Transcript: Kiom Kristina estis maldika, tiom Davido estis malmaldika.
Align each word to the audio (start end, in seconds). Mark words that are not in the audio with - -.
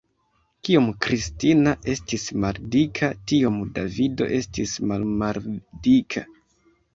Kiom 0.67 0.85
Kristina 1.05 1.73
estis 1.93 2.25
maldika, 2.45 3.09
tiom 3.33 3.59
Davido 3.77 4.29
estis 4.39 4.75
malmaldika. 4.93 6.27